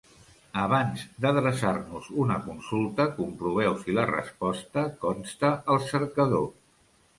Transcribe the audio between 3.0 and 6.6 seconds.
comproveu si la resposta consta al cercador.